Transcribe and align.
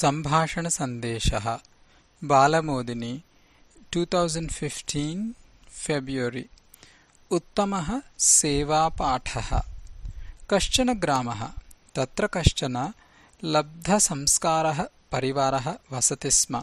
सम्भाषणसन्देशः 0.00 1.58
बालमोदिनी 2.24 3.24
two 3.92 4.04
thousand 4.04 4.52
fifteen 4.52 5.32
February 5.68 6.48
उत्तमः 7.30 8.00
सेवापाठः। 8.18 9.62
कश्चन 10.50 10.92
ग्रामः? 10.92 11.48
तत्र 11.94 12.26
कश्चन 12.26 12.92
लब्धसंस्कारः 13.44 14.88
परिवारः 15.12 15.74
वसति 15.92 16.30
स्म। 16.30 16.62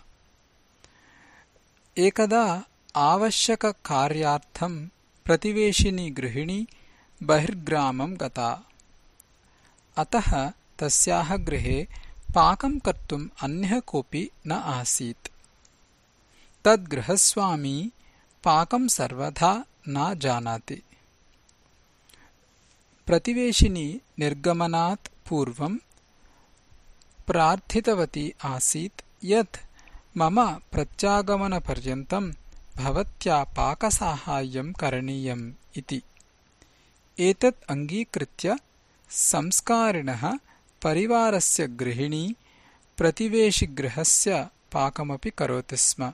एकदा 1.98 2.64
आवश्यककार्यार्थम् 2.96 4.88
प्रतिवेशिनी 5.26 6.10
गृहिणी 6.10 6.68
बहिर्ग्रामम् 7.24 8.18
गता। 8.18 8.64
अतः 9.98 10.52
तस्याः 10.80 11.36
गृहे 11.36 11.88
पाकम् 12.36 12.80
कर्तुम् 12.80 13.30
अन्यः 13.44 13.80
कोऽपि 13.80 14.30
न 14.48 14.52
आसीत्। 14.52 15.30
तद्गृहस्वामी 16.66 17.92
पाकम् 18.44 18.90
सर्वथा 18.90 19.66
न 19.90 20.20
जानाति। 20.20 20.82
प्रतिवेशिनी 23.08 24.02
निर्गमनात् 24.20 25.30
पूर्वम् 25.30 25.78
प्रार्थितवती 27.28 28.34
आसीत् 28.44 29.02
यत् 29.24 29.58
मम 30.18 30.46
प्रत्यागमनपर्यन्तम् 30.72 32.34
भवत्या 32.78 33.44
पाकसाहाय्यम् 33.44 34.74
करणीयम् 34.74 35.52
इति। 35.76 36.02
एतत् 37.20 37.72
अङ्गीकृत्य 37.72 38.58
संस्कारिणः 39.10 40.38
परिवारस्य 40.84 41.68
गृहिणी 41.68 42.36
प्रतिवेशिगृहस्य 42.98 44.48
पाकमपि 44.72 45.30
करोति 45.30 45.78
स्म। 45.78 46.14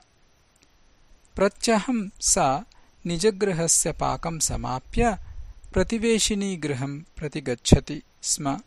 प्रत्यहम् 1.36 2.10
सा 2.20 2.64
निजगृहस्य 3.06 3.92
पाकम् 3.92 4.40
समाप्य 4.40 5.18
प्रतिवेशिनीगृहम् 5.72 7.02
प्रति 7.16 7.40
गच्छति 7.40 8.02
स्म 8.22 8.60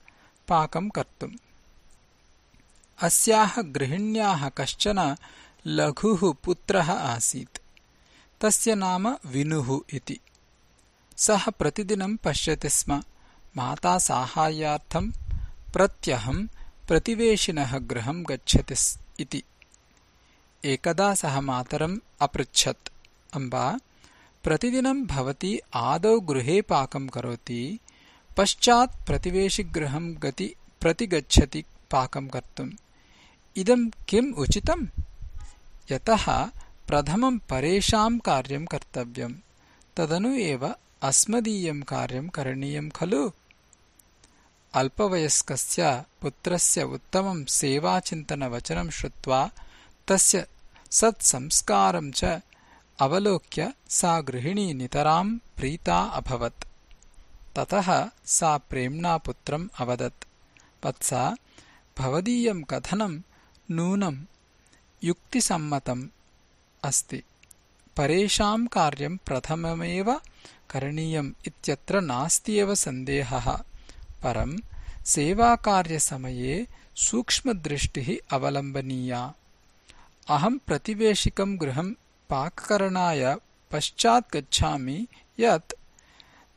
पाकम् 0.48 0.90
कर्तुम्। 0.90 1.32
अस्याः 3.02 3.62
गृहिण्याः 3.62 4.50
कश्चन 4.50 5.16
लघुः 5.68 6.34
पुत्रः 6.44 6.92
आसीत्। 6.92 7.58
तस्य 8.42 8.76
नाम 8.76 9.18
विनुः 9.26 9.80
इति। 9.94 10.20
सः 11.18 11.50
प्रतिदिनं 11.50 12.16
पश्यति 12.16 12.70
स्म 12.70 13.04
माता 13.58 13.98
साहाय्यार्थम् 13.98 15.12
प्रत्यहम् 15.74 16.48
प्रतिवेशिनः 16.88 17.78
गृहम् 17.78 18.26
गच्छति 18.26 19.00
इति। 19.20 19.44
एकदा 20.66 21.14
सः 21.14 21.40
मातरम् 21.40 22.00
अपृच्छत्। 22.22 22.90
अम्बा 23.34 23.80
प्रतिदिनं 24.44 25.06
भवती 25.06 25.60
आदौ 25.74 26.20
गृहे 26.20 26.62
पाकम् 26.62 27.10
करोति 27.10 27.80
पश्चात् 28.38 29.08
प्रतिवेशिगृहम् 29.08 30.16
गति 30.16 30.56
प्रतिगच्छति 30.82 31.66
पाकम् 31.92 32.30
कर्तुम् 32.30 32.72
इदम् 33.58 33.92
किम् 34.10 34.34
उचितम्? 34.34 34.88
यतः 35.92 36.46
प्रथमम् 36.88 37.40
परेषाम् 37.40 38.20
कार्यम् 38.20 38.68
कर्तव्यम् 38.68 39.34
तदनु 39.98 40.34
एव 40.34 40.76
अस्मदीयम् 41.02 41.84
कार्यम् 41.84 42.30
करणीयम् 42.30 42.92
खलु 42.92 43.32
अल्पवयस्कस्य 44.74 46.04
पुत्रस्य 46.22 46.84
उत्तमम् 46.84 47.46
सेवाचिन्तनवचनम् 47.46 48.92
श्रुत्वा 48.92 49.50
तस्य 50.08 50.48
सत्संस्कारम् 50.92 52.12
च 52.12 52.40
अवलोक्य 53.00 53.74
सा 53.90 54.22
गृहिणी 54.22 54.74
नितराम् 54.74 55.40
प्रीता 55.58 56.02
अभवत्। 56.02 56.64
ततः 57.56 58.10
सा 58.26 58.58
प्रेम्णा 58.58 59.18
पुत्रम् 59.18 59.68
अवदत्। 59.80 60.28
वत्स 60.86 61.14
भवदीयम् 61.98 62.64
कथनम् 62.64 63.22
नूनम् 63.72 64.26
युक्तिसम्मतम् 65.04 66.08
अस्ति। 66.84 67.24
परेषाम् 67.98 68.68
कार्यम् 68.68 69.18
प्रथममेव 69.18 70.22
करणीयम् 70.70 71.34
इत्यत्र 71.48 72.02
नास्त्येव 72.02 72.76
सन्देहः 72.76 73.64
परम् 74.24 74.60
सेवाकार्यसमये 75.06 76.68
सूक्ष्मदृष्टिः 76.96 78.36
अवलम्बनीया। 78.36 79.34
अहम् 80.30 80.60
प्रतिवेशिकम् 80.68 81.58
गृहम् 81.58 81.94
पाककरणाय 82.30 83.36
पश्चात् 83.72 84.38
गच्छामि 84.38 85.08
यत् 85.40 85.74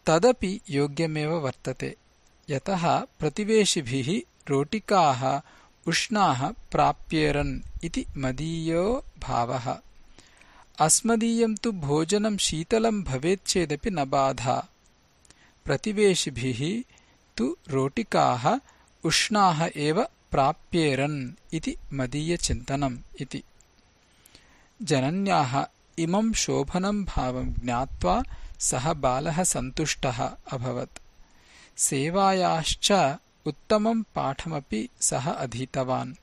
तदपि 0.06 0.60
योग्यमेव 0.70 1.32
वर्तते। 1.32 1.96
यतः 2.50 2.98
प्रतिवेशिभिः 3.00 4.20
रोटिकाः 4.48 5.40
उष्णाः 5.86 6.48
प्राप्येरन् 6.48 7.60
इति 7.84 8.06
मदीयो 8.16 9.04
भावः। 9.18 9.78
अस्मदीयम् 10.78 11.56
तु 11.56 11.72
भोजनम् 11.72 12.38
शीतलम् 12.38 13.04
भवेच्चेदपि 13.04 13.90
न 13.90 14.04
बाधा। 14.04 14.68
प्रतिवेशिभिः 15.64 16.93
तु 17.36 17.56
रोटिकाः 17.70 18.60
उष्णाः 19.04 19.70
एव 19.76 20.02
प्राप्येरन् 20.02 21.32
इति 21.54 21.76
मदीयचिन्तनम् 21.92 22.98
इति। 23.20 23.42
जनन्याः 24.82 25.64
इमम् 25.98 26.32
शोभनम् 26.34 27.04
भावम् 27.04 27.54
ज्ञात्वा 27.54 28.22
सः 28.58 28.92
बालः 28.92 29.42
सन्तुष्टः 29.42 30.18
अभवत्। 30.52 30.98
सेवायाश्च 31.76 33.16
उत्तमम् 33.46 34.02
पाठमपि 34.14 34.88
सः 35.00 35.30
अधीतवान्। 35.30 36.14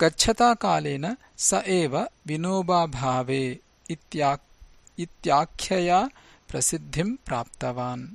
गच्छताकालेन 0.00 1.16
स 1.38 1.54
एव 1.54 2.08
विनोबाभावे 2.26 3.58
इत्याख्यया 4.98 6.08
प्रसिद्धिम् 6.48 7.16
प्राप्तवान् 7.26 8.08